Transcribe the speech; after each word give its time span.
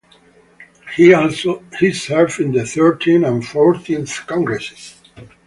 He 0.97 1.13
served 1.13 2.39
in 2.39 2.53
the 2.53 2.65
Thirteenth 2.65 3.23
and 3.23 3.45
Fourteenth 3.45 4.25
Congresses. 4.25 4.99